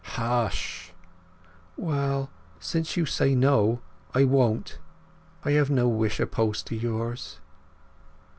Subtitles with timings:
[0.49, 0.93] "Ssh!"
[1.77, 3.81] "Well, since you say no,
[4.15, 4.79] I won't.
[5.45, 7.39] I have no wish opposed to yours."